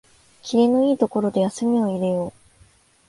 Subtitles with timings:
[0.41, 2.33] きりのいいところで休みを入れよう